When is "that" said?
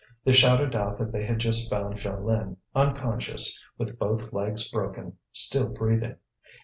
0.97-1.11